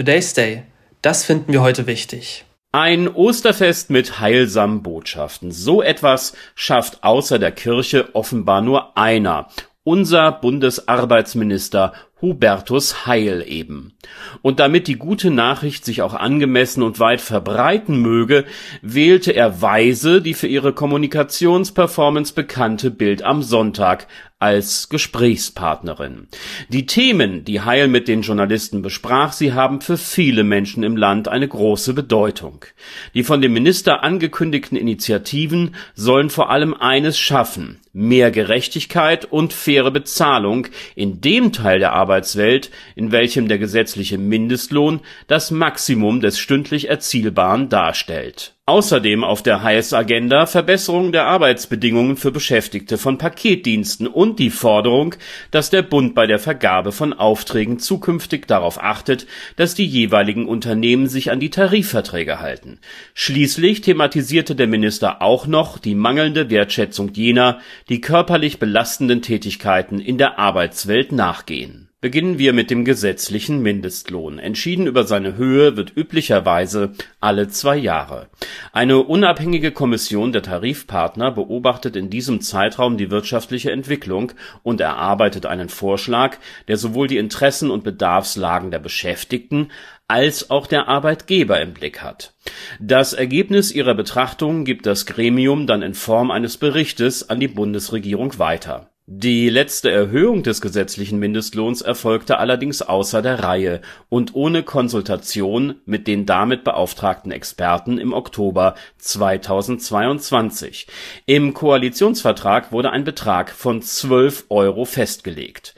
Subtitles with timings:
[0.00, 0.62] Today's Day.
[1.02, 2.46] Das finden wir heute wichtig.
[2.72, 5.52] Ein Osterfest mit heilsamen Botschaften.
[5.52, 9.48] So etwas schafft außer der Kirche offenbar nur einer.
[9.84, 11.92] Unser Bundesarbeitsminister
[12.22, 13.92] Hubertus Heil eben.
[14.40, 18.46] Und damit die gute Nachricht sich auch angemessen und weit verbreiten möge,
[18.80, 24.06] wählte er weise die für ihre Kommunikationsperformance bekannte Bild am Sonntag
[24.40, 26.26] als Gesprächspartnerin.
[26.70, 31.28] Die Themen, die Heil mit den Journalisten besprach, sie haben für viele Menschen im Land
[31.28, 32.64] eine große Bedeutung.
[33.12, 39.90] Die von dem Minister angekündigten Initiativen sollen vor allem eines schaffen, mehr Gerechtigkeit und faire
[39.90, 46.88] Bezahlung in dem Teil der Arbeitswelt, in welchem der gesetzliche Mindestlohn das Maximum des stündlich
[46.88, 54.50] Erzielbaren darstellt Außerdem auf der Heiß-Agenda Verbesserung der Arbeitsbedingungen für Beschäftigte von Paketdiensten und die
[54.50, 55.16] Forderung,
[55.50, 61.08] dass der Bund bei der Vergabe von Aufträgen zukünftig darauf achtet, dass die jeweiligen Unternehmen
[61.08, 62.78] sich an die Tarifverträge halten.
[63.12, 67.58] Schließlich thematisierte der Minister auch noch die mangelnde Wertschätzung jener,
[67.88, 74.38] die körperlich belastenden Tätigkeiten in der Arbeitswelt nachgehen Beginnen wir mit dem gesetzlichen Mindestlohn.
[74.38, 78.30] Entschieden über seine Höhe wird üblicherweise alle zwei Jahre.
[78.72, 85.68] Eine unabhängige Kommission der Tarifpartner beobachtet in diesem Zeitraum die wirtschaftliche Entwicklung und erarbeitet einen
[85.68, 89.70] Vorschlag, der sowohl die Interessen und Bedarfslagen der Beschäftigten
[90.08, 92.32] als auch der Arbeitgeber im Blick hat.
[92.80, 98.38] Das Ergebnis ihrer Betrachtungen gibt das Gremium dann in Form eines Berichtes an die Bundesregierung
[98.38, 105.74] weiter die letzte Erhöhung des gesetzlichen Mindestlohns erfolgte allerdings außer der Reihe und ohne Konsultation
[105.84, 110.86] mit den damit beauftragten Experten im Oktober 2022.
[111.26, 115.74] Im Koalitionsvertrag wurde ein Betrag von 12 Euro festgelegt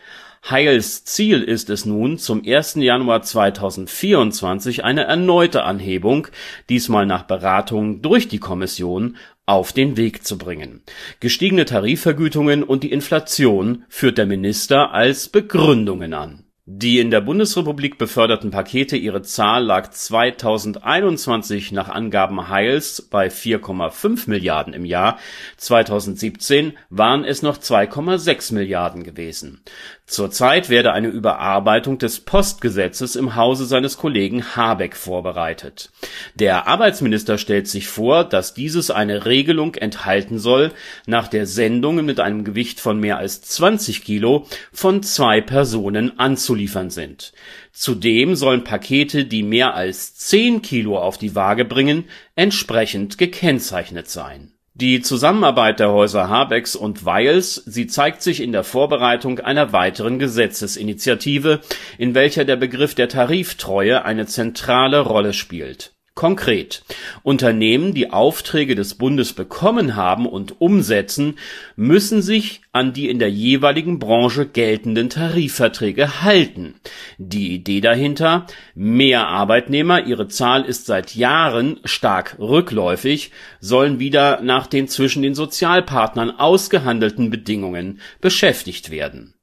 [0.50, 2.74] Heils Ziel ist es nun, zum 1.
[2.74, 6.27] Januar 2024 eine erneute Anhebung,
[6.69, 10.83] diesmal nach Beratung durch die Kommission, auf den Weg zu bringen.
[11.21, 17.98] Gestiegene Tarifvergütungen und die Inflation führt der Minister als Begründungen an die in der Bundesrepublik
[17.98, 25.18] beförderten Pakete, ihre Zahl lag 2021 nach Angaben Heils bei 4,5 Milliarden im Jahr,
[25.56, 29.61] 2017 waren es noch 2,6 Milliarden gewesen.
[30.06, 35.90] Zurzeit werde eine Überarbeitung des Postgesetzes im Hause seines Kollegen Habeck vorbereitet.
[36.34, 40.72] Der Arbeitsminister stellt sich vor, dass dieses eine Regelung enthalten soll,
[41.06, 46.18] nach der Sendungen mit einem Gewicht von mehr als 20 Kilo von zwei Personen
[46.52, 47.33] anzuliefern sind.
[47.73, 52.05] Zudem sollen Pakete, die mehr als 10 Kilo auf die Waage bringen,
[52.36, 58.64] entsprechend gekennzeichnet sein die Zusammenarbeit der Häuser Habecks und Weils, sie zeigt sich in der
[58.64, 61.61] Vorbereitung einer weiteren Gesetzesinitiative,
[61.98, 66.84] in welcher der Begriff der Tariftreue eine zentrale Rolle spielt Konkret:
[67.23, 71.39] Unternehmen, die Aufträge des Bundes bekommen haben und umsetzen,
[71.74, 76.74] müssen sich an die in der jeweiligen Branche geltenden Tarifverträge halten.
[77.17, 83.30] Die Idee dahinter: Mehr Arbeitnehmer, ihre Zahl ist seit Jahren stark rückläufig,
[83.61, 89.34] sollen wieder nach den zwischen den Sozialpartnern ausgehandelten Bedingungen beschäftigt werden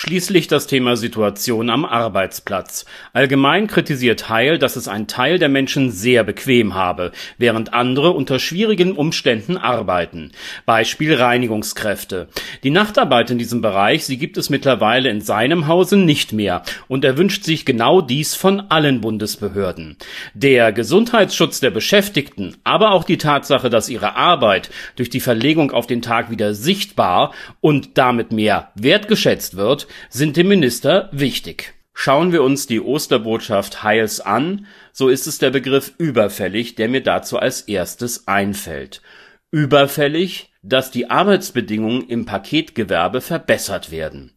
[0.00, 2.84] Schließlich das Thema Situation am Arbeitsplatz.
[3.12, 8.38] Allgemein kritisiert Heil, dass es ein Teil der Menschen sehr bequem habe, während andere unter
[8.38, 10.30] schwierigen Umständen arbeiten.
[10.66, 12.28] Beispiel Reinigungskräfte.
[12.62, 17.04] Die Nachtarbeit in diesem Bereich, sie gibt es mittlerweile in seinem Hause nicht mehr und
[17.04, 19.96] er wünscht sich genau dies von allen Bundesbehörden.
[20.32, 25.88] Der Gesundheitsschutz der Beschäftigten, aber auch die Tatsache, dass ihre Arbeit durch die Verlegung auf
[25.88, 31.74] den Tag wieder sichtbar und damit mehr wertgeschätzt wird, sind dem Minister wichtig.
[31.94, 37.02] Schauen wir uns die Osterbotschaft Heils an, so ist es der Begriff überfällig, der mir
[37.02, 39.02] dazu als erstes einfällt.
[39.50, 44.32] Überfällig, dass die Arbeitsbedingungen im Paketgewerbe verbessert werden.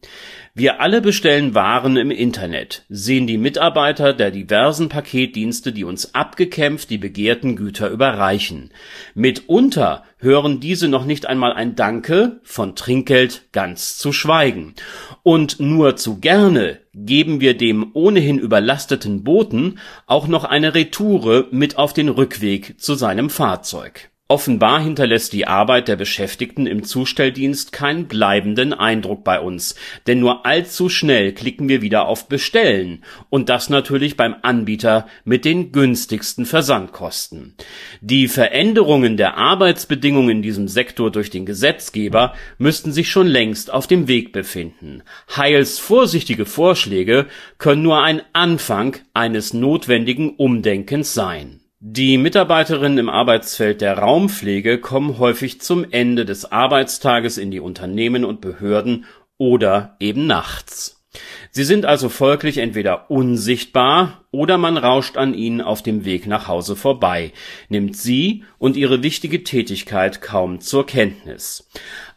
[0.54, 6.88] Wir alle bestellen Waren im Internet, sehen die Mitarbeiter der diversen Paketdienste, die uns abgekämpft
[6.88, 8.70] die begehrten Güter überreichen.
[9.14, 14.74] Mitunter hören diese noch nicht einmal ein Danke, von Trinkgeld ganz zu schweigen.
[15.22, 21.76] Und nur zu gerne geben wir dem ohnehin überlasteten Boten auch noch eine Retoure mit
[21.76, 28.08] auf den Rückweg zu seinem Fahrzeug Offenbar hinterlässt die Arbeit der Beschäftigten im Zustelldienst keinen
[28.08, 29.74] bleibenden Eindruck bei uns,
[30.06, 35.44] denn nur allzu schnell klicken wir wieder auf Bestellen und das natürlich beim Anbieter mit
[35.44, 37.56] den günstigsten Versandkosten.
[38.00, 43.86] Die Veränderungen der Arbeitsbedingungen in diesem Sektor durch den Gesetzgeber müssten sich schon längst auf
[43.86, 45.02] dem Weg befinden.
[45.36, 47.26] Heils vorsichtige Vorschläge
[47.58, 55.18] können nur ein Anfang eines notwendigen Umdenkens sein die Mitarbeiterinnen im Arbeitsfeld der Raumpflege kommen
[55.18, 59.04] häufig zum Ende des Arbeitstages in die Unternehmen und Behörden
[59.36, 61.01] oder eben nachts.
[61.50, 66.48] Sie sind also folglich entweder unsichtbar oder man rauscht an ihnen auf dem Weg nach
[66.48, 67.32] Hause vorbei,
[67.68, 71.68] nimmt sie und ihre wichtige Tätigkeit kaum zur Kenntnis.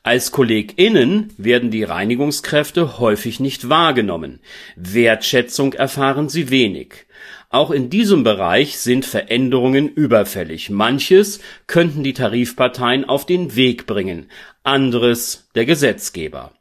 [0.04, 4.40] Als KollegInnen werden die Reinigungskräfte häufig nicht wahrgenommen.
[4.78, 7.06] Wertschätzung erfahren sie wenig.
[7.50, 10.70] Auch in diesem Bereich sind Veränderungen überfällig.
[10.70, 14.30] Manches könnten die Tarifparteien auf den Weg bringen,
[14.64, 16.52] anderes der Gesetzgeber.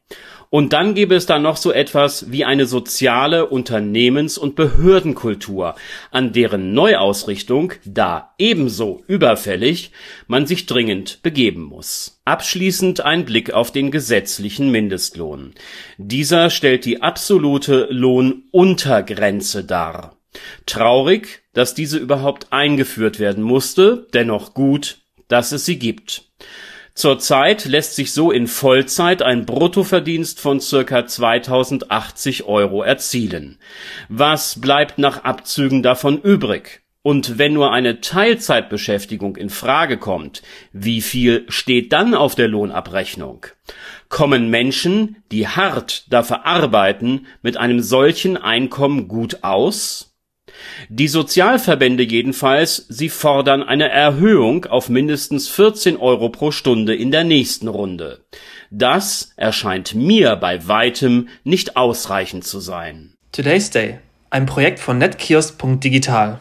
[0.54, 5.74] Und dann gäbe es da noch so etwas wie eine soziale Unternehmens- und Behördenkultur,
[6.12, 9.90] an deren Neuausrichtung, da ebenso überfällig,
[10.28, 12.20] man sich dringend begeben muss.
[12.24, 15.54] Abschließend ein Blick auf den gesetzlichen Mindestlohn.
[15.98, 20.20] Dieser stellt die absolute Lohnuntergrenze dar.
[20.66, 26.30] Traurig, dass diese überhaupt eingeführt werden musste, dennoch gut, dass es sie gibt.
[26.94, 33.58] Zurzeit lässt sich so in Vollzeit ein Bruttoverdienst von circa 2080 Euro erzielen.
[34.08, 36.82] Was bleibt nach Abzügen davon übrig?
[37.02, 40.43] Und wenn nur eine Teilzeitbeschäftigung in Frage kommt,
[40.73, 43.44] wie viel steht dann auf der Lohnabrechnung?
[44.08, 50.13] Kommen Menschen, die hart dafür arbeiten, mit einem solchen Einkommen gut aus?
[50.88, 57.24] Die Sozialverbände jedenfalls, sie fordern eine Erhöhung auf mindestens 14 Euro pro Stunde in der
[57.24, 58.20] nächsten Runde.
[58.70, 63.14] Das erscheint mir bei weitem nicht ausreichend zu sein.
[63.32, 63.98] Today's Day,
[64.30, 66.40] ein Projekt von netkiosk.digital